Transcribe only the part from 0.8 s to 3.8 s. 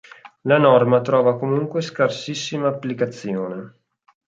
trova comunque scarsissima applicazione.